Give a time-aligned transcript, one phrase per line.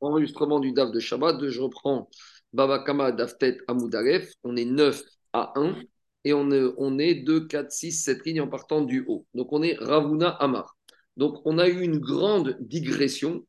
[0.00, 2.08] enregistrement du DAF de Shabbat, je reprends
[2.52, 5.76] Babakama Daftet Amoudalef, on est 9 à 1
[6.24, 9.26] et on est, on est 2, 4, 6, 7 lignes en partant du haut.
[9.34, 10.76] Donc on est Ravuna Amar.
[11.16, 13.44] Donc on a eu une grande digression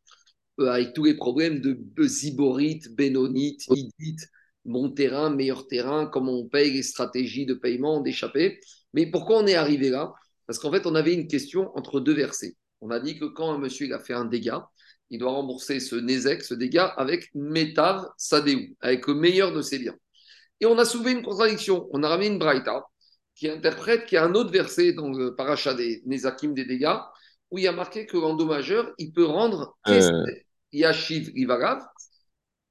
[0.60, 4.28] euh, avec tous les problèmes de ziborite, bénonite, idite,
[4.65, 8.60] bon terrain, meilleur terrain, comment on paye, les stratégies de paiement, d'échapper.
[8.94, 10.13] Mais pourquoi on est arrivé là?
[10.47, 12.55] Parce qu'en fait, on avait une question entre deux versets.
[12.81, 14.67] On a dit que quand un monsieur a fait un dégât,
[15.10, 19.80] il doit rembourser ce Nézek, ce dégât, avec Metav Sadeu, avec le meilleur de ses
[19.80, 19.95] biens.
[20.59, 21.88] Et on a soulevé une contradiction.
[21.91, 22.86] On a ramené une Braïta
[23.36, 26.98] qui interprète qu'il y a un autre verset dans le paracha des Nézakim des dégâts
[27.52, 30.26] où il y a marqué que l'endommageur, il peut rendre euh...
[30.72, 31.81] Yashiv Ivarav,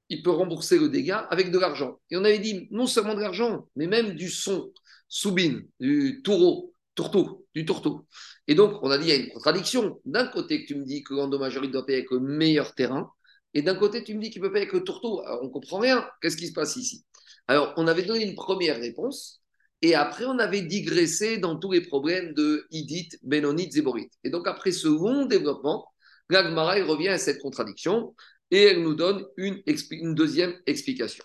[0.09, 1.99] il peut rembourser le dégât avec de l'argent.
[2.11, 4.71] Et on avait dit non seulement de l'argent, mais même du son,
[5.07, 8.07] soubine, du taureau, tourteau, du tourteau.
[8.47, 9.99] Et donc, on a dit, il y a une contradiction.
[10.05, 13.11] D'un côté, tu me dis que l'endommageur, doit payer avec le meilleur terrain,
[13.53, 15.21] et d'un côté, tu me dis qu'il peut payer avec le tourteau.
[15.21, 16.05] Alors, on ne comprend rien.
[16.21, 17.05] Qu'est-ce qui se passe ici?
[17.47, 19.41] Alors, on avait donné une première réponse,
[19.81, 24.11] et après, on avait digressé dans tous les problèmes de Idit, Benonite, Zéborite.
[24.23, 25.85] Et donc, après ce long développement,
[26.29, 28.15] Gagmara revient à cette contradiction,
[28.51, 31.23] et elle nous donne une, une deuxième explication.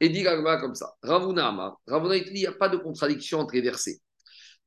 [0.00, 3.60] Et dit Gagmara comme ça Ravuna Amar, il n'y a pas de contradiction entre les
[3.60, 4.00] versets.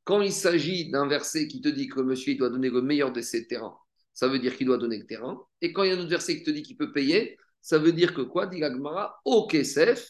[0.06, 3.12] Quand il s'agit d'un verset qui te dit que monsieur il doit donner le meilleur
[3.12, 3.76] de ses terrains,
[4.14, 5.42] ça veut dire qu'il doit donner le terrain.
[5.62, 7.80] Et quand il y a un autre verset qui te dit qu'il peut payer, ça
[7.80, 10.08] veut dire que quoi Dit Gagmara, au Kesef,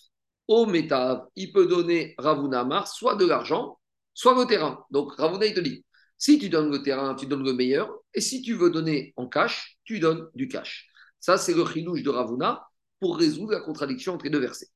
[0.47, 3.79] au Metav, il peut donner Ravuna soit de l'argent,
[4.13, 4.85] soit le terrain.
[4.91, 5.85] Donc Ravuna, il te dit,
[6.17, 7.89] si tu donnes le terrain, tu donnes le meilleur.
[8.13, 10.89] Et si tu veux donner en cash, tu donnes du cash.
[11.19, 12.67] Ça, c'est le chilouche de Ravuna
[12.99, 14.67] pour résoudre la contradiction entre les deux versets.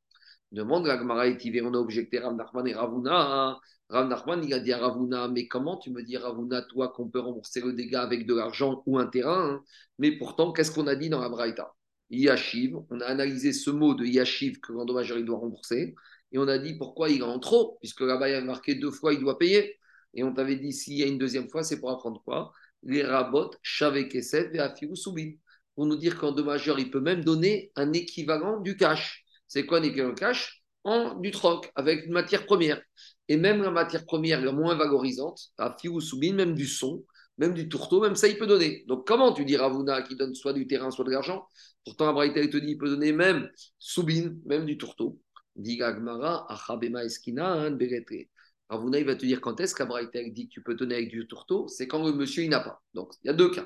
[0.52, 3.59] Demande la Gemara et on a objecté Rav Nachman et Ravuna.
[3.89, 7.08] Rav Nachman, il a dit à Ravuna, mais comment tu me dis, Ravuna, toi, qu'on
[7.08, 9.64] peut rembourser le dégât avec de l'argent ou un terrain hein?
[10.00, 11.73] Mais pourtant, qu'est-ce qu'on a dit dans la Braïta?
[12.09, 15.94] Yashiv, on a analysé ce mot de Yashiv que l'endommageur il doit rembourser,
[16.31, 18.92] et on a dit pourquoi il est en trop, puisque là-bas il a marqué deux
[18.92, 19.77] fois il doit payer.
[20.16, 22.52] Et on t'avait dit s'il y a une deuxième fois, c'est pour apprendre quoi?
[22.81, 25.39] Les rabots, Kesef et.
[25.76, 29.23] Pour nous dire qu'endommageur, il peut même donner un équivalent du cash.
[29.49, 30.64] C'est quoi un équivalent cash?
[30.86, 32.82] En du troc, avec une matière première.
[33.27, 37.04] Et même la matière première la moins valorisante, à ou Soubine, même du son,
[37.37, 38.86] même du tourteau, même ça, il peut donner.
[38.87, 41.45] Donc, comment tu dis Ravuna qui donne soit du terrain, soit de l'argent?
[41.83, 43.49] Pourtant, Abraïta, te dit, il peut donner même
[43.80, 45.20] Soubine, même du tourteau.
[45.55, 47.70] Dit Gagmara, Achabema Eskina,
[48.70, 51.27] Ravuna, il va te dire quand est-ce qu'Abraïta dit que tu peux donner avec du
[51.27, 51.67] tourteau?
[51.67, 52.81] C'est quand le monsieur, il n'a pas.
[52.93, 53.66] Donc, il y a deux cas.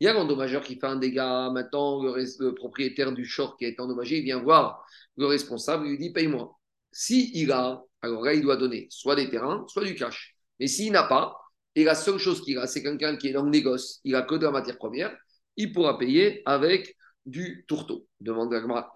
[0.00, 1.50] Il y a l'endommageur qui fait un dégât.
[1.50, 4.84] Maintenant, le, propriétaire du short qui a été endommagé, il vient voir
[5.16, 6.52] le responsable, il lui dit paye-moi.
[6.92, 10.36] Si il a alors là, il doit donner soit des terrains, soit du cash.
[10.60, 11.36] Mais s'il n'a pas,
[11.74, 14.22] et la seule chose qu'il a, c'est quelqu'un qui est dans le négoce, il n'a
[14.22, 15.14] que de la matière première,
[15.56, 18.06] il pourra payer avec du tourteau.
[18.20, 18.92] Demande à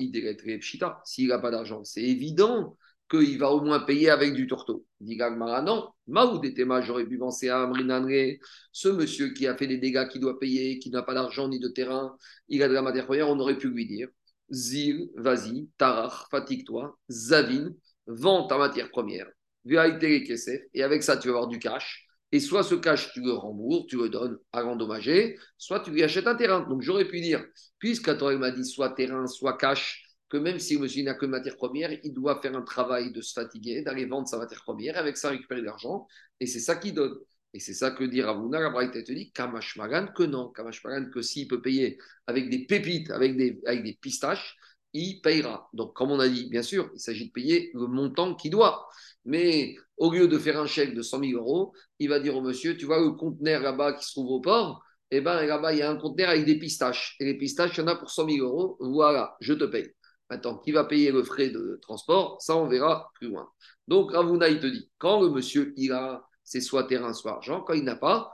[0.61, 2.77] Pshita, s'il n'a pas d'argent, c'est évident
[3.11, 4.87] qu'il va au moins payer avec du tourteau.
[5.01, 8.39] Dit Gagmara, non, Maoudetema, j'aurais pu penser à Amrinanre,
[8.73, 11.59] ce monsieur qui a fait des dégâts, qui doit payer, qui n'a pas d'argent ni
[11.59, 12.17] de terrain,
[12.49, 14.09] il a de la matière première, on aurait pu lui dire
[14.51, 17.71] Zil, vas-y, Tarach, fatigue-toi, Zavin,
[18.07, 19.27] vends ta matière première,
[19.65, 22.07] et avec ça, tu vas avoir du cash.
[22.33, 26.03] Et soit ce cash, tu le rembourses, tu le donnes à l'endommagé, soit tu lui
[26.03, 26.61] achètes un terrain.
[26.69, 27.45] Donc j'aurais pu dire,
[27.79, 31.27] puisque Torah m'a dit soit terrain, soit cash, que même si le monsieur n'a que
[31.27, 34.97] matière première, il doit faire un travail de se fatiguer, d'aller vendre sa matière première,
[34.97, 36.07] avec ça récupérer de l'argent,
[36.39, 37.19] et c'est ça qui donne.
[37.53, 41.21] Et c'est ça que dit Ravuna, la Braïta te dit, Kamashmagan, que non, Kamashmagan, que
[41.21, 41.99] s'il peut payer
[42.29, 44.57] avec des pépites, avec des, avec des pistaches,
[44.93, 45.69] il payera.
[45.73, 48.89] Donc, comme on a dit, bien sûr, il s'agit de payer le montant qu'il doit.
[49.25, 52.41] Mais au lieu de faire un chèque de 100 000 euros, il va dire au
[52.41, 55.79] monsieur, tu vois le conteneur là-bas qui se trouve au port, eh bien là-bas, il
[55.81, 57.17] y a un conteneur avec des pistaches.
[57.19, 58.77] Et les pistaches, il y en a pour 100 000 euros.
[58.81, 59.93] Voilà, je te paye.
[60.31, 63.51] Maintenant, qui va payer le frais de transport Ça, on verra plus loin.
[63.89, 67.63] Donc, Ravuna, il te dit, quand le monsieur, il a, c'est soit terrain, soit argent.
[67.63, 68.33] Quand il n'a pas,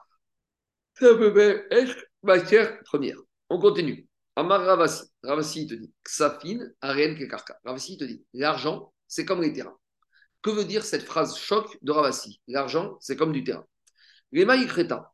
[0.94, 3.18] ça peut être matière première?
[3.48, 4.06] On continue.
[4.36, 5.04] Amar Ravasi.
[5.22, 7.58] Ravasi, il te dit Ksafin, Arien, Kekarka.
[7.64, 9.78] Ravasi, il te dit l'argent, c'est comme les terrains.
[10.42, 12.40] Que veut dire cette phrase choc de Ravasi?
[12.46, 13.66] L'argent, c'est comme du terrain.
[14.32, 15.12] Les Maïkreta,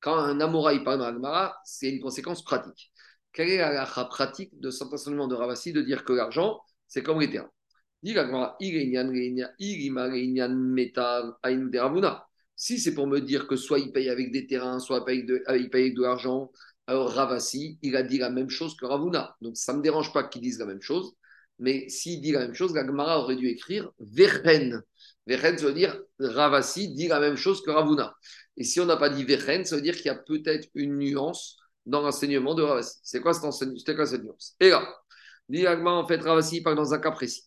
[0.00, 2.92] quand un Amoraï parle dans c'est une conséquence pratique.
[3.38, 6.58] Quelle est la pratique de cet de Ravasi de dire que l'argent,
[6.88, 7.52] c'est comme les terrains
[12.56, 15.24] si c'est pour me dire que soit il paye avec des terrains, soit il paye,
[15.24, 16.50] de, avec de l'argent,
[16.88, 19.36] alors Ravasi, il a dit la même chose que Ravuna.
[19.40, 21.14] Donc ça ne me dérange pas qu'il dise la même chose.
[21.60, 24.82] Mais s'il dit la même chose, la Gemara aurait dû écrire Vechen.
[25.28, 28.16] Vechen, ça veut dire Ravasi dit la même chose que Ravuna.
[28.56, 30.98] Et si on n'a pas dit Vechen, ça veut dire qu'il y a peut-être une
[30.98, 31.56] nuance
[31.88, 32.98] dans l'enseignement de Ravasi.
[33.02, 34.54] C'est quoi, cette nuance?
[34.60, 34.86] Et là,
[35.48, 37.44] directement, en fait, Ravasi parle dans un cas précis.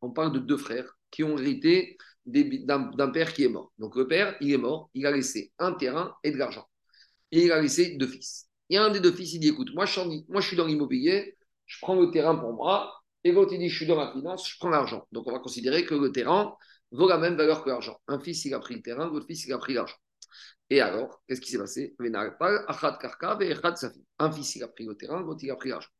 [0.00, 3.72] On parle de deux frères qui ont hérité d'un père qui est mort.
[3.78, 6.66] Donc le père, il est mort, il a laissé un terrain et de l'argent.
[7.30, 8.46] Et il a laissé deux fils.
[8.72, 11.36] A un des deux fils, il dit écoute, moi je, moi, je suis dans l'immobilier,
[11.66, 12.94] je prends le terrain pour moi,
[13.24, 15.06] et l'autre il dit je suis dans la finance, je prends l'argent.
[15.12, 16.54] Donc on va considérer que le terrain
[16.92, 17.98] vaut la même valeur que l'argent.
[18.06, 19.96] Un fils, il a pris le terrain, l'autre fils, il a pris l'argent.
[20.70, 21.96] Et alors, qu'est-ce qui s'est passé?
[24.18, 25.90] Un fils, il a pris le terrain, l'autre, il a pris l'argent.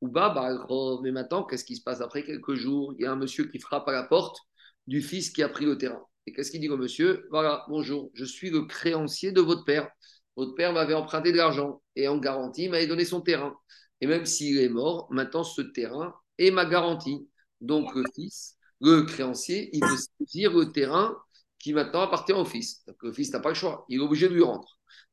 [0.00, 2.94] Mais maintenant, qu'est-ce qui se passe après quelques jours?
[2.96, 4.38] Il y a un monsieur qui frappe à la porte
[4.86, 6.04] du fils qui a pris le terrain.
[6.26, 7.26] Et qu'est-ce qu'il dit au monsieur?
[7.30, 9.90] Voilà, bonjour, je suis le créancier de votre père.
[10.36, 13.56] Votre père m'avait emprunté de l'argent et en garantie, il m'avait donné son terrain.
[14.00, 17.28] Et même s'il est mort, maintenant ce terrain est ma garantie.
[17.60, 21.16] Donc le fils, le créancier, il veut saisir le terrain
[21.62, 22.84] qui maintenant appartient au fils.
[22.86, 24.68] Donc le fils n'a pas le choix, il est obligé de lui rendre.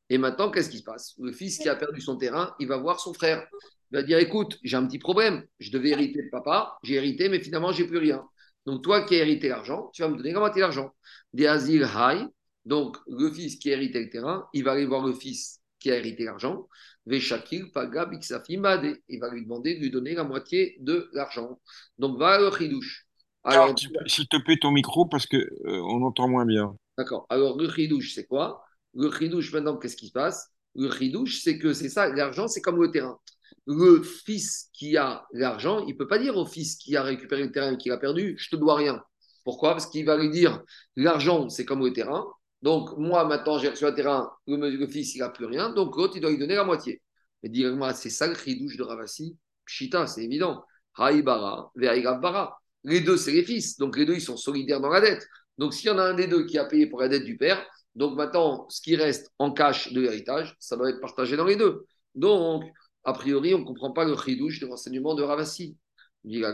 [0.10, 1.14] Et maintenant, qu'est-ce qui se passe?
[1.20, 3.48] Le fils qui a perdu son terrain, il va voir son frère.
[3.92, 5.46] Il va dire écoute, j'ai un petit problème.
[5.60, 8.24] Je devais hériter de papa, j'ai hérité, mais finalement, j'ai plus rien.
[8.66, 10.92] Donc, toi qui as hérité l'argent, tu vas me donner la moitié l'argent.
[11.34, 12.28] Des asile high.
[12.66, 15.92] Donc, le fils qui a hérité le terrain, il va aller voir le fils qui
[15.92, 16.68] a hérité l'argent.
[17.06, 18.10] Veshakil, Paga.
[18.12, 21.60] Il va lui demander de lui donner la moitié de l'argent.
[22.00, 23.09] Donc, va le chidouche.
[23.44, 23.74] Alors,
[24.06, 26.76] s'il te plaît, ton micro, parce qu'on euh, on entend moins bien.
[26.98, 27.26] D'accord.
[27.30, 28.64] Alors, le chidouche, c'est quoi?
[28.94, 30.52] Le chidouche, maintenant, qu'est-ce qui se passe?
[30.76, 33.18] Le chidouche, c'est que c'est ça, l'argent, c'est comme le terrain
[33.66, 37.44] le fils qui a l'argent, il ne peut pas dire au fils qui a récupéré
[37.44, 39.04] le terrain et qui l'a perdu, je te dois rien.
[39.44, 39.72] Pourquoi?
[39.72, 40.62] Parce qu'il va lui dire,
[40.96, 42.26] l'argent, c'est comme le terrain.
[42.64, 45.70] Donc, moi, maintenant, j'ai reçu un terrain, le, fils, il n'a plus rien.
[45.70, 47.02] Donc, l'autre, il doit lui donner la moitié.
[47.42, 49.38] Mais directement, c'est ça le chidouche de Ravasi?
[49.66, 50.64] Pshita, c'est évident.
[50.96, 52.60] Haïbara, Bara.
[52.84, 53.78] Les deux, c'est les fils.
[53.78, 55.28] Donc, les deux, ils sont solidaires dans la dette.
[55.58, 57.38] Donc, s'il y en a un des deux qui a payé pour la dette du
[57.38, 57.66] père,
[57.96, 61.58] donc maintenant, ce qui reste en cash de l'héritage, ça doit être partagé dans les
[61.58, 61.86] deux.
[62.16, 62.64] Donc,
[63.04, 65.78] a priori, on ne comprend pas le chidouche de l'enseignement de Ravasi.
[66.24, 66.46] Il y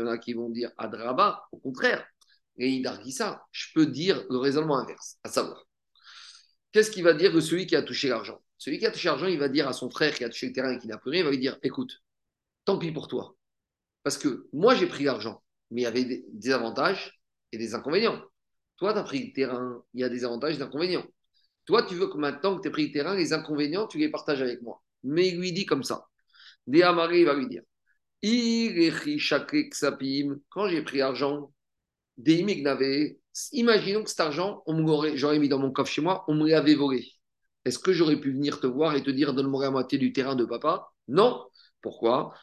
[0.00, 2.04] en a qui vont dire Adraba, au contraire.
[2.56, 3.44] Et ça.
[3.52, 5.64] Je peux dire le raisonnement inverse, à savoir.
[6.72, 8.42] Qu'est-ce qu'il va dire de celui qui a touché l'argent?
[8.56, 10.52] Celui qui a touché l'argent, il va dire à son frère qui a touché le
[10.52, 12.02] terrain et qui n'a plus rien, il va lui dire écoute,
[12.64, 13.36] tant pis pour toi.
[14.08, 17.20] Parce que moi, j'ai pris l'argent, mais il y avait des avantages
[17.52, 18.18] et des inconvénients.
[18.78, 21.04] Toi, tu as pris le terrain, il y a des avantages et des inconvénients.
[21.66, 24.10] Toi, tu veux que maintenant que tu as pris le terrain, les inconvénients, tu les
[24.10, 24.82] partages avec moi.
[25.04, 26.06] Mais il lui dit comme ça.
[26.66, 27.60] Déamaré, il va lui dire
[30.48, 31.52] quand j'ai pris l'argent,
[33.52, 34.64] imaginons que cet argent,
[35.16, 37.06] j'aurais mis dans mon coffre chez moi, on me l'avait volé.
[37.66, 40.34] Est-ce que j'aurais pu venir te voir et te dire donne-moi la moitié du terrain
[40.34, 40.88] de papa?
[41.08, 41.44] Non.
[41.82, 42.34] Pourquoi?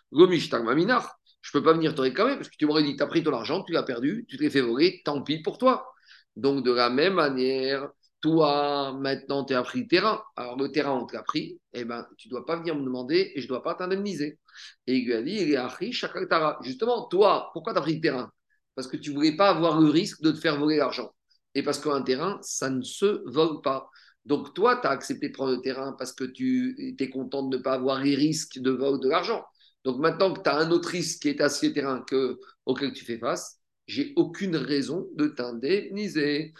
[1.46, 3.24] Je ne peux pas venir te réclamer parce que tu m'aurais dit tu as pris
[3.24, 5.88] ton argent, tu l'as perdu, tu te l'es fait voler, tant pis pour toi.
[6.36, 7.88] Donc, de la même manière,
[8.20, 10.24] toi, maintenant, tu as pris le terrain.
[10.36, 11.60] Alors, le terrain, on te l'a pris.
[11.74, 14.40] Eh ben, tu ne dois pas venir me demander et je ne dois pas t'indemniser.
[14.88, 16.58] Et il lui a dit, il est Achri, Shakatara.
[16.64, 18.32] Justement, toi, pourquoi tu as pris le terrain?
[18.74, 21.12] Parce que tu ne voulais pas avoir le risque de te faire voler l'argent.
[21.54, 23.88] Et parce qu'un terrain, ça ne se vole pas.
[24.26, 27.58] Donc, toi, tu as accepté de prendre le terrain parce que tu étais content de
[27.58, 29.46] ne pas avoir les risques de vol de l'argent.
[29.86, 33.06] Donc, maintenant que tu as un autre risque qui est ce terrain que, auquel tu
[33.06, 36.54] fais face, j'ai aucune raison de t'indemniser.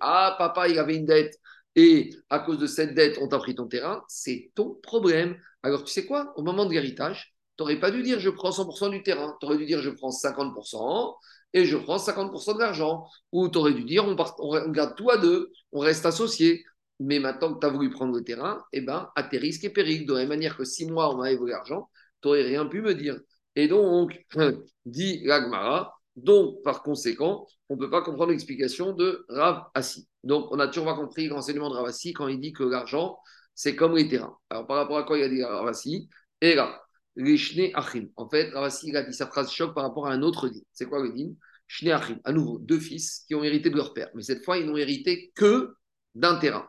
[0.00, 1.40] Ah, papa, il avait une dette
[1.76, 5.36] et à cause de cette dette, on t'a pris ton terrain, c'est ton problème.
[5.62, 6.32] Alors, tu sais quoi?
[6.36, 9.36] Au moment de l'héritage, tu n'aurais pas dû dire je prends 100% du terrain.
[9.40, 11.14] Tu aurais dû dire je prends 50%
[11.52, 13.06] et je prends 50% de l'argent.
[13.32, 16.64] Ou tu aurais dû dire on, on, garde tout à deux, on reste associés.
[17.00, 19.70] Mais maintenant que tu as voulu prendre le terrain, eh ben, à tes risques et
[19.70, 20.06] périls.
[20.06, 21.90] De la même manière que six mois, on m'avait volé l'argent,
[22.22, 23.18] tu n'aurais rien pu me dire.
[23.54, 24.24] Et donc,
[24.86, 30.08] dit l'Agmara, donc, par conséquent, on ne peut pas comprendre l'explication de Rav Assi.
[30.24, 33.18] Donc, on a toujours pas compris l'enseignement de Rav Assi quand il dit que l'argent,
[33.54, 34.36] c'est comme les terrains.
[34.50, 36.08] Alors, par rapport à quoi il a dit Rav Assi
[36.40, 36.82] Et là,
[37.16, 38.08] les Achim.
[38.16, 40.48] En fait, Rav Assi, il a dit sa phrase choc par rapport à un autre
[40.48, 40.64] dit.
[40.72, 41.36] C'est quoi le dit
[41.66, 42.18] Shne Achim.
[42.24, 44.08] À nouveau, deux fils qui ont hérité de leur père.
[44.14, 45.74] Mais cette fois, ils n'ont hérité que
[46.14, 46.66] d'un terrain.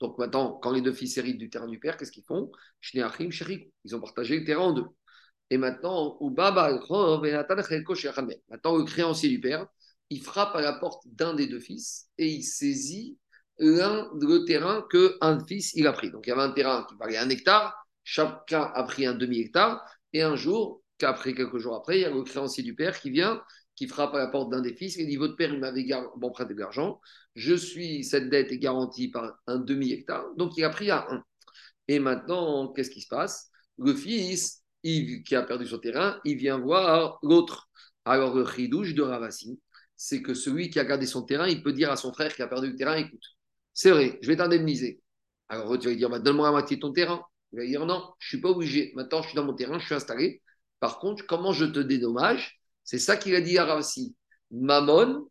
[0.00, 2.50] Donc maintenant, quand les deux fils héritent du terrain du père, qu'est-ce qu'ils font?
[2.92, 4.86] Ils ont partagé le terrain en deux.
[5.50, 7.20] Et maintenant, Maintenant,
[8.76, 9.66] le créancier du père,
[10.10, 13.18] il frappe à la porte d'un des deux fils et il saisit
[13.58, 16.10] le terrain qu'un fils il a pris.
[16.10, 17.74] Donc il y avait un terrain qui valait un hectare,
[18.04, 22.10] chacun a pris un demi-hectare, et un jour, qu'après quelques jours après, il y a
[22.10, 23.42] le créancier du père qui vient,
[23.78, 25.86] qui frappe à la porte d'un des fils et dit Votre père, il m'avait
[26.20, 27.00] emprunté de l'argent,
[27.36, 31.22] je suis, cette dette est garantie par un demi-hectare, donc il a pris à un.
[31.86, 33.50] Et maintenant, qu'est-ce qui se passe?
[33.78, 37.68] Le fils, qui a perdu son terrain, il vient voir l'autre.
[38.04, 39.60] Alors le chidouche de Ravasi,
[39.96, 42.42] c'est que celui qui a gardé son terrain, il peut dire à son frère qui
[42.42, 43.22] a perdu le terrain, écoute,
[43.74, 45.00] c'est vrai, je vais t'indemniser.
[45.48, 47.22] Alors tu vas lui dire, bah, donne-moi la moitié de ton terrain.
[47.52, 48.92] Il va dire, non, je ne suis pas obligé.
[48.96, 50.42] Maintenant, je suis dans mon terrain, je suis installé.
[50.80, 52.57] Par contre, comment je te dédommage?
[52.88, 54.16] C'est ça qu'il a dit à Ravsi.
[54.50, 55.28] Mammon,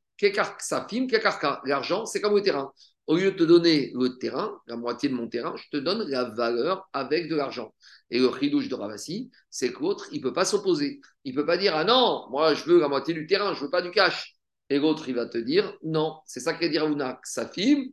[0.59, 1.59] Safim, Kekarka.
[1.65, 2.71] L'argent, c'est comme le terrain.
[3.07, 6.07] Au lieu de te donner le terrain, la moitié de mon terrain, je te donne
[6.07, 7.73] la valeur avec de l'argent.
[8.11, 11.01] Et le chidouche de Ravasi, c'est que l'autre, il ne peut pas s'opposer.
[11.23, 13.61] Il ne peut pas dire Ah non, moi je veux la moitié du terrain, je
[13.61, 14.35] ne veux pas du cash.
[14.69, 17.85] Et l'autre, il va te dire Non, c'est ça qu'est dire Ravuna, Safim,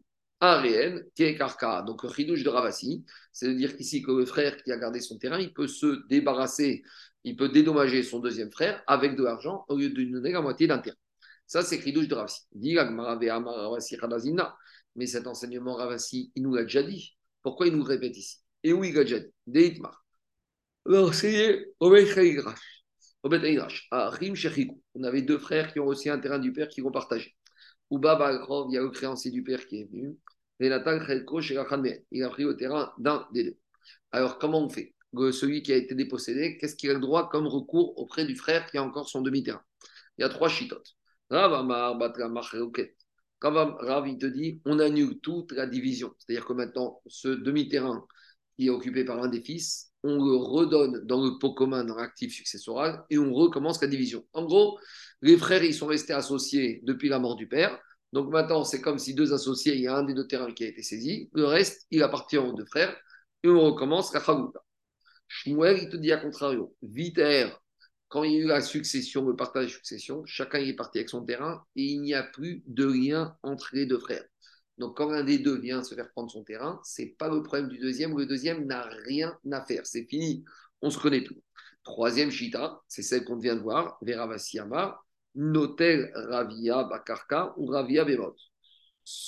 [0.43, 1.81] un réel, qui est Karka.
[1.87, 3.03] Donc le chidouche de Ravasi,
[3.33, 6.07] c'est de dire qu'ici, que le frère qui a gardé son terrain, il peut se
[6.09, 6.83] débarrasser,
[7.25, 10.43] il peut dédommager son deuxième frère avec de l'argent au lieu de lui donner la
[10.43, 10.97] moitié d'un terrain.
[11.47, 12.47] Ça, c'est chidouche de Ravasi.
[14.97, 17.17] Mais cet enseignement Ravasi, il nous l'a déjà dit.
[17.43, 18.39] Pourquoi il nous le répète ici?
[18.63, 19.33] Et où il l'a déjà dit?
[19.47, 20.05] Deitmar.
[20.87, 21.11] On
[25.03, 27.35] avait deux frères qui ont aussi un terrain du père qui vont partager.
[27.91, 30.17] Ouba Bagrov, il y a le créancier du père qui est venu.
[30.61, 30.81] Il a
[32.31, 33.57] pris le terrain d'un des deux.
[34.13, 34.94] Alors, comment on fait?
[35.33, 38.71] Celui qui a été dépossédé, qu'est-ce qu'il a le droit comme recours auprès du frère
[38.71, 39.63] qui a encore son demi-terrain?
[40.19, 40.97] Il y a trois chitotes.
[41.31, 41.69] Rav,
[44.09, 46.15] il te dit, on annule toute la division.
[46.19, 48.07] C'est-à-dire que maintenant, ce demi-terrain
[48.57, 51.97] qui est occupé par un des fils, on le redonne dans le pot commun, dans
[51.97, 54.25] l'actif successoral, et on recommence la division.
[54.33, 54.79] En gros,
[55.23, 57.79] les frères, ils sont restés associés depuis la mort du père.
[58.13, 60.65] Donc maintenant, c'est comme si deux associés, il y a un des deux terrains qui
[60.65, 62.97] a été saisi, le reste, il appartient aux deux frères,
[63.43, 64.61] et on recommence la Chavouta.
[65.37, 67.49] Shmuel, il te dit à contrario, Viter,
[68.07, 71.11] quand il y a eu la succession, le partage de succession, chacun est parti avec
[71.11, 74.25] son terrain et il n'y a plus de lien entre les deux frères.
[74.79, 77.69] Donc, quand l'un des deux vient se faire prendre son terrain, c'est pas le problème
[77.69, 79.85] du deuxième, le deuxième n'a rien à faire.
[79.87, 80.45] C'est fini,
[80.83, 81.43] on se connaît plus.
[81.83, 85.01] Troisième chita, c'est celle qu'on vient de voir, Veravasiyama,
[85.35, 88.37] Notel Ravia Bakarka ou Ravia Bemot.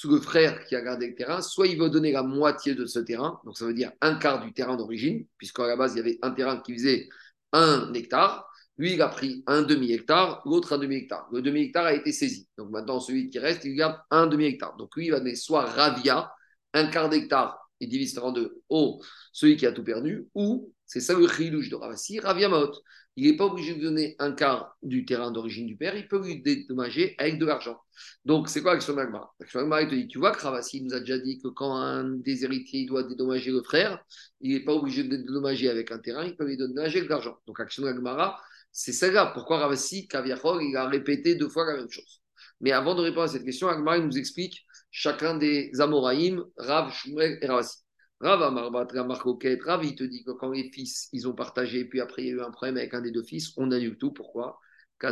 [0.05, 2.99] Le frère qui a gardé le terrain, soit il veut donner la moitié de ce
[2.99, 6.01] terrain, donc ça veut dire un quart du terrain d'origine, puisqu'à la base il y
[6.01, 7.09] avait un terrain qui faisait
[7.53, 8.47] un hectare,
[8.79, 11.29] lui, il a pris un demi-hectare, l'autre un demi-hectare.
[11.33, 12.47] Le demi-hectare a été saisi.
[12.59, 14.77] Donc maintenant, celui qui reste, il garde un demi-hectare.
[14.77, 16.31] Donc lui, il va donner soit Ravia,
[16.75, 19.01] un quart d'hectare, il divise en deux, au
[19.33, 22.73] celui qui a tout perdu, ou, c'est ça le chilouche de Ravasi, Ravia Maot.
[23.17, 26.23] Il n'est pas obligé de donner un quart du terrain d'origine du père, il peut
[26.23, 27.79] lui dédommager avec de l'argent.
[28.25, 31.01] Donc, c'est quoi l'action d'Agmar L'action il te dit, tu vois que Ravasi nous a
[31.01, 34.05] déjà dit que quand un des héritiers doit dédommager le frère,
[34.41, 37.15] il n'est pas obligé de dédommager avec un terrain, il peut lui dédommager avec de
[37.15, 37.39] l'argent.
[37.47, 38.39] Donc, action d'Agmara,
[38.71, 39.31] c'est celle-là.
[39.33, 42.21] Pourquoi Ravasi, Kaviachor, il a répété deux fois la même chose?
[42.61, 47.39] Mais avant de répondre à cette question, Agmar nous explique chacun des Amoraïm, Rav, Shmuel
[47.41, 47.86] et Ravasi.
[48.21, 52.23] Rav Amarbat, Rav, il te dit que quand les fils, ils ont partagé, puis après
[52.23, 54.13] il y a eu un problème avec un des deux fils, on annule tout.
[54.13, 54.59] Pourquoi?
[55.03, 55.07] Et.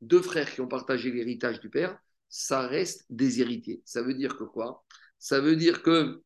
[0.00, 3.82] Deux frères qui ont partagé l'héritage du père, ça reste des héritiers.
[3.84, 4.82] Ça veut dire que quoi?
[5.18, 6.22] Ça veut dire que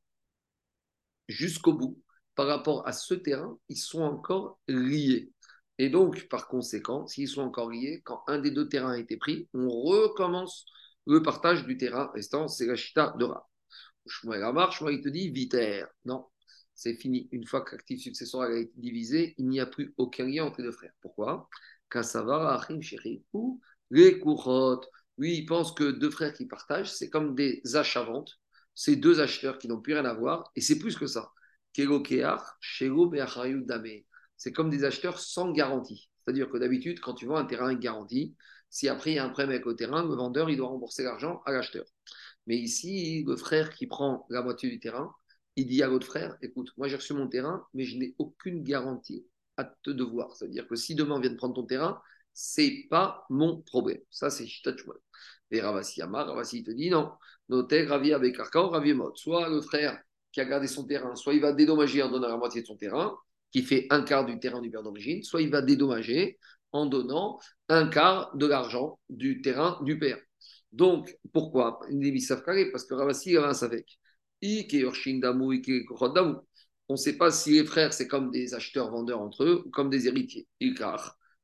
[1.28, 2.00] jusqu'au bout,
[2.37, 5.32] par rapport à ce terrain, ils sont encore liés.
[5.78, 9.16] Et donc, par conséquent, s'ils sont encore liés, quand un des deux terrains a été
[9.16, 10.64] pris, on recommence
[11.06, 12.49] le partage du terrain restant.
[12.49, 13.49] C'est la chita de Ra.
[14.07, 15.85] Shmuel Amar, il te dit viter.
[16.05, 16.27] Non,
[16.75, 17.29] c'est fini.
[17.33, 18.11] Une fois que l'actif a
[18.59, 20.93] été divisé, il n'y a plus aucun lien entre les deux frères.
[21.01, 21.49] Pourquoi?
[23.33, 23.61] Ou
[23.91, 24.81] les Kuchot.
[25.19, 28.39] Oui, il pense que deux frères qui partagent, c'est comme des achats-ventes.
[28.75, 30.51] C'est deux acheteurs qui n'ont plus rien à voir.
[30.57, 31.33] Et c'est plus que ça.
[34.37, 36.11] C'est comme des acheteurs sans garantie.
[36.25, 38.35] C'est-à-dire que d'habitude, quand tu vends un terrain garantie,
[38.69, 41.05] si après il y a un problème avec le terrain, le vendeur, il doit rembourser
[41.05, 41.87] l'argent à l'acheteur.
[42.47, 45.12] Mais ici, le frère qui prend la moitié du terrain,
[45.57, 48.62] il dit à l'autre frère, écoute, moi j'ai reçu mon terrain, mais je n'ai aucune
[48.62, 49.26] garantie
[49.57, 50.37] à te devoir.
[50.37, 52.00] C'est-à-dire que si demain on vient de prendre ton terrain,
[52.33, 54.00] c'est pas mon problème.
[54.11, 54.99] Ça, c'est Chitachouel.
[55.50, 57.12] Et Ravasi Amar, Ravasi te dit non,
[57.49, 59.15] noter Ravi avec Arkan, Ravi Mot.
[59.15, 59.99] Soit le frère
[60.33, 62.76] qui a gardé son terrain, soit il va dédommager en donnant la moitié de son
[62.76, 63.17] terrain,
[63.53, 66.38] qui fait un quart du terrain du père d'origine, soit il va dédommager
[66.73, 67.38] en donnant
[67.71, 70.19] un quart de l'argent du terrain du père.
[70.76, 71.80] Donc, pourquoi
[72.71, 73.99] Parce que Ravasi avait un savek.
[76.88, 79.88] On ne sait pas si les frères, c'est comme des acheteurs-vendeurs entre eux ou comme
[79.88, 80.47] des héritiers.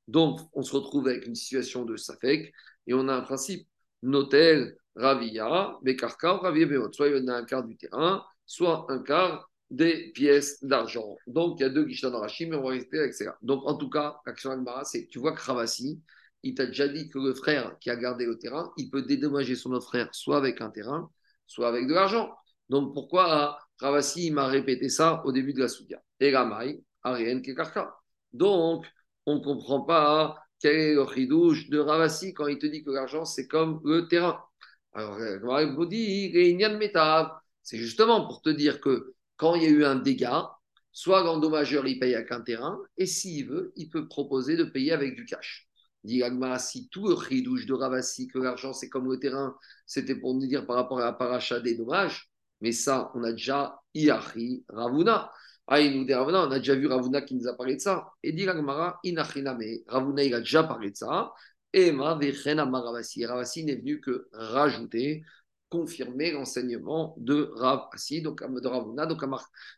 [0.06, 2.52] Donc, on se retrouve avec une situation de safek
[2.86, 3.66] et on a un principe.
[4.02, 9.50] Notel, Ravia, Bekarka, Ravia Soit il y a un quart du terrain, soit un quart
[9.70, 11.16] des pièces d'argent.
[11.26, 13.38] Donc, il y a deux guichets dans la mais on va rester avec ça.
[13.40, 16.02] Donc, en tout cas, l'action Agmara, c'est tu vois que Ravasi,
[16.42, 19.54] il t'a déjà dit que le frère qui a gardé le terrain, il peut dédommager
[19.54, 21.10] son autre frère soit avec un terrain,
[21.46, 22.34] soit avec de l'argent.
[22.68, 26.02] Donc, pourquoi Ravasi m'a répété ça au début de la Soudia?
[26.20, 27.94] Et Ariane Kekarka.
[28.32, 28.86] Donc,
[29.26, 32.90] on ne comprend pas quel est le ridouche de Ravasi quand il te dit que
[32.90, 34.40] l'argent, c'est comme le terrain.
[34.94, 35.18] Alors,
[35.74, 36.32] vous dit,
[37.62, 40.50] c'est justement pour te dire que quand il y a eu un dégât,
[40.92, 44.92] soit l'endommageur il paye avec un terrain, et s'il veut, il peut proposer de payer
[44.92, 45.68] avec du cash.
[46.04, 46.22] Dit
[46.58, 49.56] si tout le ridouche de Ravasi, que l'argent c'est comme le terrain,
[49.86, 52.30] c'était pour nous dire par rapport à la paracha des dommages,
[52.60, 55.30] mais ça, on a déjà Iachi Ravuna.
[55.66, 57.80] Ah, il nous dit Ravuna, on a déjà vu Ravuna qui nous a parlé de
[57.80, 58.12] ça.
[58.22, 59.18] Et dit Ravuna, il
[60.34, 61.32] a déjà parlé de ça.
[61.72, 63.24] Et Ravasi.
[63.26, 65.24] Ravasi n'est venu que rajouter,
[65.72, 69.06] confirmer l'enseignement de Ravasi, donc de Ravuna.
[69.06, 69.24] Donc,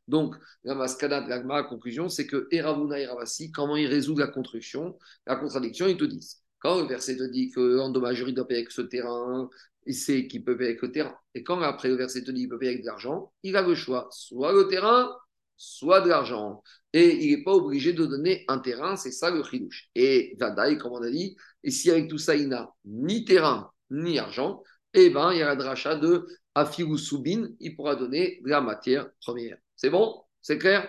[0.09, 0.35] donc
[0.65, 4.27] la mascada de la conclusion, c'est que et Ravuna et Ravasi, comment ils résoudent la
[4.27, 6.43] construction, la contradiction, ils te disent.
[6.59, 9.49] Quand le verset te dit que l'endommagerie doit payer avec ce terrain,
[9.87, 11.15] il sait qu'il peut payer avec le terrain.
[11.35, 13.63] Et quand après le verset te dit qu'il peut payer avec de l'argent, il a
[13.63, 15.15] le choix, soit le terrain,
[15.57, 16.63] soit de l'argent.
[16.93, 19.91] Et il n'est pas obligé de donner un terrain, c'est ça le chidouche.
[19.95, 23.71] Et Vadaï, comme on a dit, et si avec tout ça, il n'a ni terrain,
[23.91, 24.63] ni argent,
[24.95, 28.61] eh bien, il y a la dracha de Afirou Soubin, il pourra donner de la
[28.61, 29.57] matière première.
[29.77, 30.23] C'est bon?
[30.41, 30.89] C'est clair?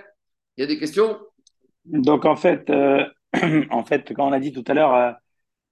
[0.58, 1.20] Il y a des questions?
[1.86, 3.04] Donc, en fait, euh,
[3.72, 5.12] en fait, quand on a dit tout à l'heure, euh,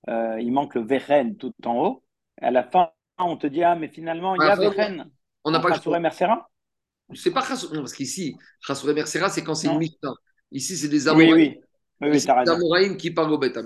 [0.09, 2.03] euh, il manque le Veren tout en haut,
[2.41, 5.09] à la fin, on te dit, ah, mais finalement, il y a Veren.
[5.43, 6.49] On n'a pas le Mercera?
[7.13, 10.13] C'est pas Non, parce qu'ici, Chassouré Mercera, c'est quand c'est une Mishnah.
[10.51, 11.33] Ici, c'est des Amoraïm.
[11.33, 11.57] Oui,
[12.01, 12.09] oui.
[12.09, 13.57] oui, des Amoraïm qui parlent au Beth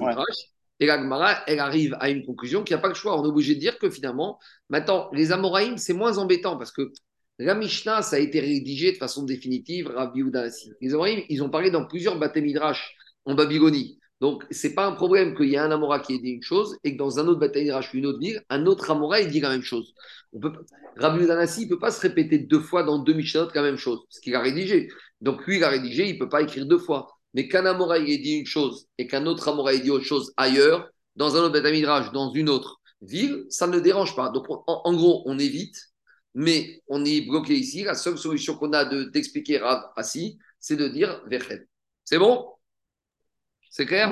[0.80, 3.20] Et la Gemara, elle arrive à une conclusion qu'il n'y a pas le choix.
[3.20, 6.92] On est obligé de dire que finalement, maintenant, les Amoraïm, c'est moins embêtant parce que
[7.40, 10.24] la Mishnah, ça a été rédigé de façon définitive, Rabbi
[10.82, 14.00] Les Amoraïm, ils ont parlé dans plusieurs Bate Midrash en Babylonie.
[14.20, 16.42] Donc, ce n'est pas un problème qu'il y ait un Amora qui ait dit une
[16.42, 19.28] chose et que dans un autre bataille ou une autre ville, un autre Amora ait
[19.28, 19.94] dit la même chose.
[20.98, 24.00] Rabbi Danassi ne peut pas se répéter deux fois dans deux Mishnah la même chose,
[24.10, 24.90] ce qu'il a rédigé.
[25.22, 27.17] Donc, lui, il a rédigé, il ne peut pas écrire deux fois.
[27.34, 30.34] Mais qu'un Amora ait dit une chose et qu'un autre Amora ait dit autre chose
[30.38, 31.82] ailleurs, dans un autre bataille
[32.14, 34.30] dans une autre ville, ça ne dérange pas.
[34.30, 35.76] Donc, en, gros, on évite,
[36.34, 37.84] mais on est bloqué ici.
[37.84, 41.68] La seule solution qu'on a d'expliquer Rav assis, c'est de dire Veched.
[42.06, 42.48] C'est bon?
[43.70, 44.12] C'est clair?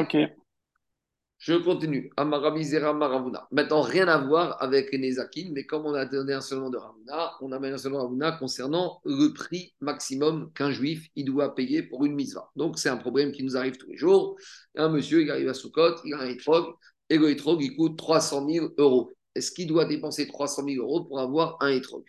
[1.45, 2.11] Je continue.
[2.17, 3.47] Amaravizera Maravuna.
[3.51, 5.17] Maintenant, rien à voir avec les
[5.51, 8.31] mais comme on a donné un seul de Ravuna, on amène un seul de Ravuna
[8.31, 12.49] concernant le prix maximum qu'un juif il doit payer pour une mitzvah.
[12.55, 14.37] Donc, c'est un problème qui nous arrive tous les jours.
[14.75, 16.65] Un monsieur, il arrive à Soukot, il a un étrog,
[17.11, 19.13] et le étrog, il coûte 300 000 euros.
[19.35, 22.05] Est-ce qu'il doit dépenser 300 000 euros pour avoir un étrog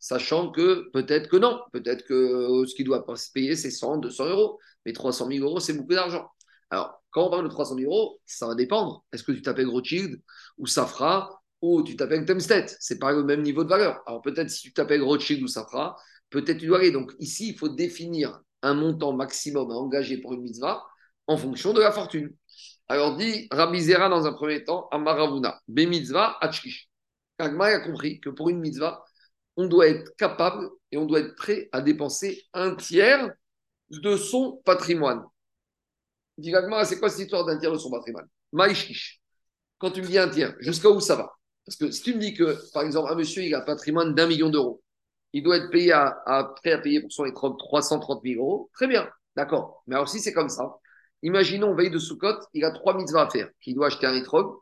[0.00, 4.30] Sachant que peut-être que non, peut-être que euh, ce qu'il doit payer, c'est 100, 200
[4.30, 6.28] euros, mais 300 000 euros, c'est beaucoup d'argent.
[6.74, 9.04] Alors, quand on parle de 300 000 euros, ça va dépendre.
[9.12, 10.20] Est-ce que tu t'appelles Rothschild
[10.58, 14.02] ou Safra ou tu t'appelles Temstead C'est pas le même niveau de valeur.
[14.06, 15.96] Alors, peut-être si tu t'appelles Rothschild ou Safra,
[16.30, 16.90] peut-être tu dois aller.
[16.90, 20.82] Donc, ici, il faut définir un montant maximum à engager pour une mitzvah
[21.28, 22.34] en fonction de la fortune.
[22.88, 26.88] Alors, dit Rabizera dans un premier temps à Maravuna, Be mitzvah achkish.
[27.38, 29.04] Agma a compris que pour une mitzvah,
[29.56, 33.30] on doit être capable et on doit être prêt à dépenser un tiers
[33.90, 35.22] de son patrimoine.
[36.36, 36.52] Dis
[36.84, 38.26] c'est quoi cette histoire d'un tiers de son patrimoine?
[38.52, 39.20] Maïchish.
[39.78, 41.32] Quand tu me dis un tiers, jusqu'à où ça va?
[41.64, 44.14] Parce que si tu me dis que, par exemple, un monsieur, il a un patrimoine
[44.14, 44.82] d'un million d'euros,
[45.32, 48.86] il doit être payé à, prêt à payer pour son étrog 330 000 euros, très
[48.86, 49.82] bien, d'accord.
[49.86, 50.76] Mais alors si c'est comme ça,
[51.22, 53.48] imaginons, veille de Soukot, il a trois mitzvahs à faire.
[53.66, 54.58] Il doit acheter un étrog,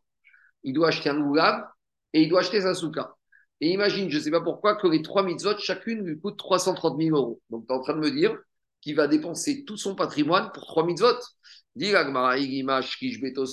[0.63, 1.67] il doit acheter un goulab
[2.13, 3.15] et il doit acheter un souka.
[3.61, 7.01] Et imagine, je ne sais pas pourquoi, que les trois mitzvot, chacune lui coûte 330
[7.01, 7.41] 000 euros.
[7.51, 8.37] Donc tu es en train de me dire
[8.83, 11.17] qu'il va dépenser tout son patrimoine pour trois mitzvot.
[11.75, 11.93] Dis si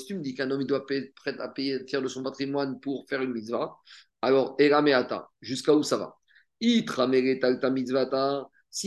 [0.05, 2.77] tu me dis qu'un homme doit être prêt à payer un tiers de son patrimoine
[2.81, 3.77] pour faire une mitzvah,
[4.21, 6.17] alors Erameata, jusqu'à où ça va?
[6.59, 6.83] Si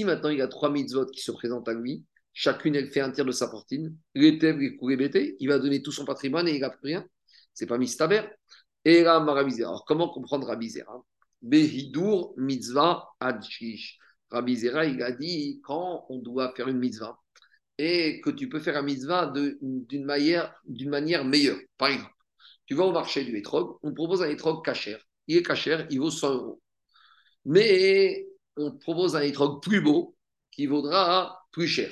[0.04, 3.10] maintenant il y a trois mitzvot qui se présentent à lui, chacune elle fait un
[3.10, 7.06] tiers de sa fortune, il va donner tout son patrimoine et il n'a plus rien.
[7.54, 8.20] C'est pas mistaber.
[8.84, 11.02] Alors comment comprendre Rabizera
[11.40, 13.08] Behidur mitzvah
[14.32, 14.72] adjish.
[14.72, 17.18] Rabizera, il a dit quand on doit faire une mitzvah
[17.78, 20.54] et que tu peux faire un mitzvah d'une manière,
[21.24, 21.58] meilleure.
[21.78, 22.14] Par exemple,
[22.66, 25.00] tu vas au marché du hétrog, on propose un hétrog cachère.
[25.26, 26.62] Il est cachère, il vaut 100 euros.
[27.44, 30.16] Mais on propose un hétrog plus beau
[30.50, 31.90] qui vaudra plus cher.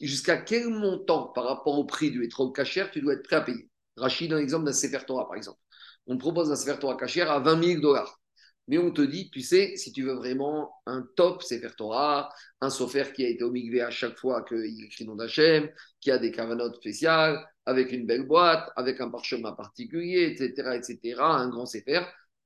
[0.00, 3.42] Jusqu'à quel montant par rapport au prix du hétrog cachère tu dois être prêt à
[3.42, 3.68] payer?
[3.96, 5.58] Rachid, dans l'exemple d'un Sefer Torah, par exemple.
[6.06, 8.21] On propose un Sefer Torah cachère à 20 000 dollars.
[8.68, 12.70] Mais on te dit, tu sais, si tu veux vraiment un top Sefer Torah, un
[12.70, 15.68] sofer qui a été au à chaque fois qu'il écrit nom d'Hachem,
[16.00, 21.20] qui a des cavanotes spéciales, avec une belle boîte, avec un parchemin particulier, etc., etc.,
[21.20, 22.02] un grand Sefer,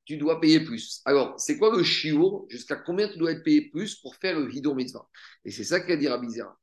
[0.06, 1.02] tu dois payer plus.
[1.04, 4.54] Alors, c'est quoi le chiour Jusqu'à combien tu dois être payé plus pour faire le
[4.54, 5.06] hidour mitzvah?
[5.44, 6.56] Et c'est ça qu'a dit Rabbi Zera.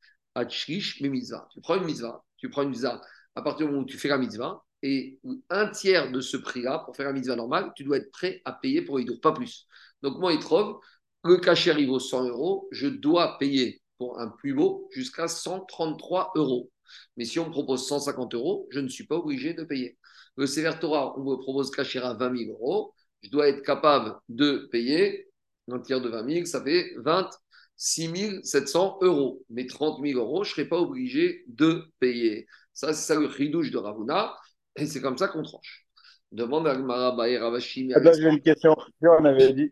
[1.02, 1.48] mais mitzvah.
[1.52, 3.02] Tu prends une mitzvah, tu prends une mitzvah.
[3.36, 5.20] À partir du moment où tu fais la mitzvah, Et
[5.50, 8.52] un tiers de ce prix-là, pour faire un mitzvah normal, tu dois être prêt à
[8.52, 9.66] payer pour Hidour, pas plus.
[10.02, 10.80] Donc moi, trouve,
[11.24, 16.34] le cachet il vaut 100 euros, je dois payer pour un plus beau jusqu'à 133
[16.36, 16.70] euros.
[17.18, 19.98] Mais si on me propose 150 euros, je ne suis pas obligé de payer.
[20.36, 24.16] Le Sever Torah, on me propose cachet à 20 000 euros, je dois être capable
[24.28, 25.30] de payer
[25.72, 29.44] un tiers de 20 000, ça fait 26 700 euros.
[29.50, 32.48] Mais 30 000 euros, je ne serai pas obligé de payer.
[32.74, 34.36] Ça, c'est ça le ridouche de Ravuna.
[34.76, 35.86] Et c'est comme ça qu'on tranche.
[36.32, 37.90] Demande à Gmara Baer Ravashim.
[37.90, 38.76] J'ai une question.
[39.02, 39.72] On avait dit,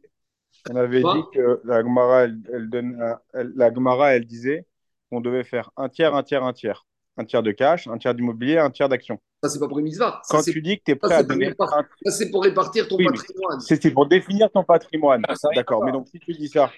[0.69, 4.67] on avait dit que la Gmara, elle, elle, donne, elle, la Gemara, elle disait
[5.09, 6.85] qu'on devait faire un tiers, un tiers, un tiers.
[7.17, 9.19] Un tiers de cash, un tiers d'immobilier, un tiers d'action.
[9.43, 10.21] Ça, c'est pas pour une mitzvah.
[10.29, 11.47] Quand tu dis que tu es prêt ça, à donner.
[11.59, 11.85] Un...
[12.05, 13.59] Ça, c'est pour répartir ton Oui, patrimoine.
[13.59, 15.21] C'est pour définir ton patrimoine.
[15.27, 15.83] Ah, ça D'accord.
[15.83, 16.71] Mais donc, si tu dis ça,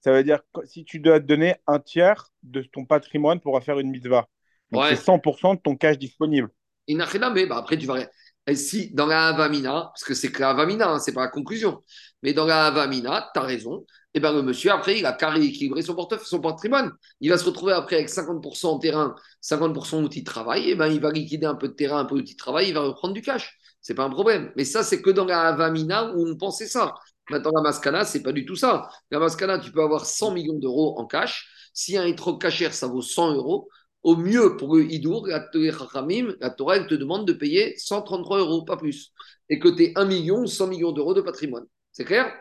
[0.00, 3.78] ça veut dire que si tu dois donner un tiers de ton patrimoine pour faire
[3.78, 4.28] une mitzvah.
[4.70, 4.94] Donc, Ouais.
[4.94, 6.50] c'est 100% de ton cash disponible.
[6.88, 8.04] Mais bah, après, tu vas.
[8.46, 11.28] Et si dans la Havamina, parce que c'est que la Havamina, hein, c'est pas la
[11.28, 11.82] conclusion,
[12.22, 15.42] mais dans la Havamina, tu as raison, et ben le monsieur, après, il a carré
[15.42, 16.90] équilibré son portefeuille, son patrimoine.
[17.20, 20.86] Il va se retrouver après avec 50% en terrain, 50% outils de travail, et ben
[20.88, 23.12] il va liquider un peu de terrain, un peu d'outils de travail, il va reprendre
[23.12, 23.58] du cash.
[23.82, 24.50] C'est pas un problème.
[24.56, 26.94] Mais ça, c'est que dans la Havamina où on pensait ça.
[27.30, 28.88] Maintenant, la Mascana, c'est pas du tout ça.
[29.10, 31.46] La Mascana, tu peux avoir 100 millions d'euros en cash.
[31.74, 33.68] Si un trop cacher, ça vaut 100 euros.
[34.08, 38.78] Au mieux, pour le Hidour, la, Torah, elle te demande de payer 133 euros, pas
[38.78, 39.12] plus.
[39.50, 41.66] Et que tu es 1 million, 100 millions d'euros de patrimoine.
[41.92, 42.32] C'est clair?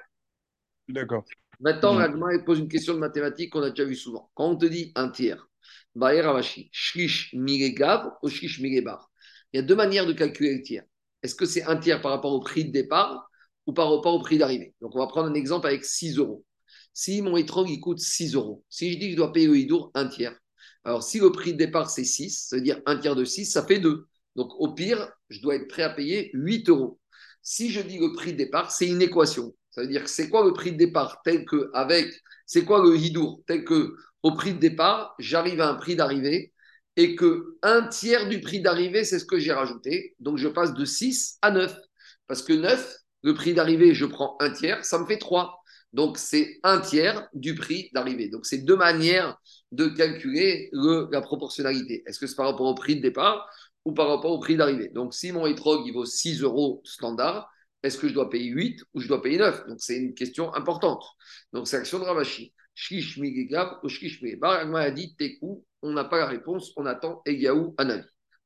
[0.88, 1.26] D'accord.
[1.60, 2.00] Maintenant,
[2.30, 4.32] elle pose une question de mathématiques qu'on a déjà vu souvent.
[4.34, 5.46] Quand on te dit un tiers,
[7.34, 8.30] Miregav ou
[8.62, 9.12] Mirebar,
[9.52, 10.86] il y a deux manières de calculer le tiers.
[11.22, 13.30] Est-ce que c'est un tiers par rapport au prix de départ
[13.66, 14.74] ou par rapport au prix d'arrivée?
[14.80, 16.46] Donc, on va prendre un exemple avec 6 euros.
[16.94, 19.54] Si mon étrog, il coûte 6 euros, si je dis que je dois payer au
[19.54, 20.40] Hidour un tiers,
[20.88, 23.46] alors si le prix de départ, c'est 6, ça veut dire un tiers de 6,
[23.46, 24.06] ça fait 2.
[24.38, 26.98] Donc, au pire, je dois être prêt à payer 8 euros.
[27.42, 29.54] Si je dis le prix de départ, c'est une équation.
[29.70, 32.08] Ça veut dire que c'est quoi le prix de départ tel que avec,
[32.46, 36.54] c'est quoi le hidour tel que au prix de départ, j'arrive à un prix d'arrivée
[36.96, 40.16] et que un tiers du prix d'arrivée, c'est ce que j'ai rajouté.
[40.22, 41.78] Donc je passe de 6 à 9.
[42.28, 45.62] Parce que 9, le prix d'arrivée, je prends un tiers, ça me fait 3.
[45.94, 48.30] Donc c'est un tiers du prix d'arrivée.
[48.30, 49.38] Donc c'est deux manières
[49.72, 52.04] de calculer le- la proportionnalité.
[52.06, 53.50] Est-ce que c'est par rapport au prix de départ
[53.86, 54.90] ou par rapport au prix d'arrivée?
[54.90, 57.50] Donc si mon étrog, il vaut 6 euros standard,
[57.84, 60.54] est-ce que je dois payer 8 ou je dois payer 9 Donc, c'est une question
[60.54, 61.04] importante.
[61.54, 62.54] Donc, c'est l'action de Ravashi.
[62.92, 63.88] Migegav ou
[64.76, 68.04] a dit, Tekou, on n'a pas la réponse, on attend Egaou Anavi.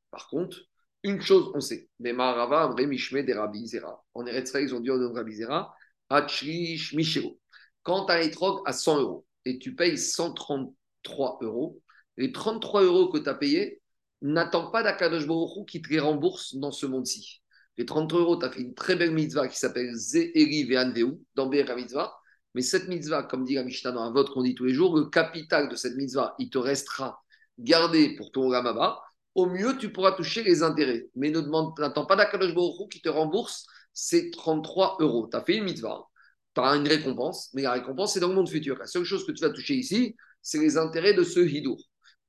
[0.10, 0.58] Par contre,
[1.04, 1.90] une chose, on sait.
[2.00, 3.34] Mais Maharava, Amre, Mishme, des
[3.66, 4.04] Zera.
[4.14, 5.74] En Eretz ils ont dit au Rabbi Zera,
[6.12, 7.40] Hachlish Mishero.
[7.84, 11.82] Quand tu as étrog à 100 euros et tu payes 133 euros,
[12.18, 13.82] les 33 euros que tu as payés,
[14.22, 17.42] n'attends pas d'Akadosh Baruch qui te les rembourse dans ce monde-ci.
[17.78, 21.48] Les 30 euros, tu as fait une très belle mitzvah qui s'appelle Ze'eri Ve'anveu, dans
[21.48, 22.14] Be'er mitzvah.
[22.54, 24.96] Mais cette mitzvah, comme dit la Mishnah dans un vote qu'on dit tous les jours,
[24.98, 27.24] le capital de cette mitzvah, il te restera
[27.58, 29.02] gardé pour ton Ramaba.
[29.34, 31.08] Au mieux, tu pourras toucher les intérêts.
[31.16, 35.28] Mais n'attends pas d'Akadosh Baruch qui te rembourse ces 33 euros.
[35.30, 36.08] Tu as fait une mitzvah,
[36.56, 38.78] tu as une récompense, mais la récompense, c'est dans le monde futur.
[38.78, 41.82] La seule chose que tu vas toucher ici, c'est les intérêts de ce hidour.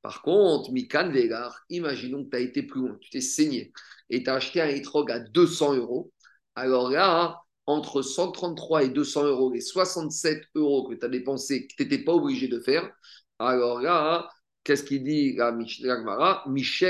[0.02, 3.72] Par contre, Mikan Vegar, imaginons que tu as été plus loin, tu t'es saigné
[4.10, 6.12] et tu as acheté un étrog à 200 euros.
[6.56, 11.74] Alors là, entre 133 et 200 euros, les 67 euros que tu as dépensés, que
[11.76, 12.90] tu n'étais pas obligé de faire,
[13.38, 14.28] alors là,
[14.64, 15.90] qu'est-ce qu'il dit la Michel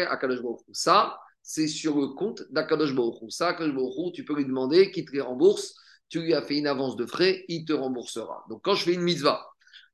[0.08, 0.72] Akadosh Baruch Hu.
[0.72, 3.30] Ça, c'est sur le compte d'Akadosh Baruch Hu.
[3.30, 5.74] Ça, Akadosh Baruch Hu, tu peux lui demander qu'il te les rembourse.
[6.08, 8.44] Tu lui as fait une avance de frais, il te remboursera.
[8.48, 9.46] Donc, quand je fais une mitzvah,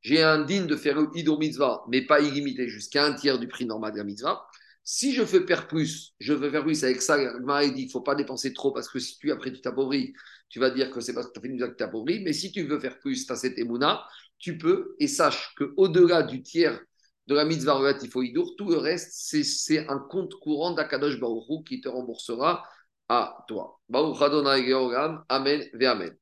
[0.03, 3.49] j'ai un digne de faire le Hidur mitzvah, mais pas illimité, jusqu'à un tiers du
[3.49, 4.47] prix normal de la mitzvah.
[4.85, 7.87] Si je veux faire plus, je veux faire plus avec ça, la Gemara dit qu'il
[7.87, 10.15] ne faut pas dépenser trop parce que si tu, après, tu t'appauvris,
[10.49, 12.23] tu vas dire que c'est parce que tu as fait une mitzvah que tu t'appauvris.
[12.25, 14.05] Mais si tu veux faire plus, tu as cette émouna,
[14.39, 14.95] tu peux.
[14.99, 16.81] Et sache qu'au-delà du tiers
[17.29, 18.23] de la mitzvah relatif au
[18.57, 22.65] tout le reste, c'est- un compte courant d'Akadosh Baruch Hu qui te remboursera
[23.09, 23.79] à toi.
[23.89, 26.17] Baruch Adonai Georgam, Amen, ve Amen.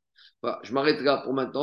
[0.63, 1.53] Je m'arrête là pour maintenant.